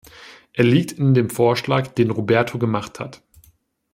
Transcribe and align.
Er 0.53 0.63
liegt 0.63 0.93
in 0.93 1.13
dem 1.13 1.29
Vorschlag, 1.29 1.89
den 1.93 2.09
Roberto 2.09 2.57
gemacht 2.57 2.99
hat. 2.99 3.21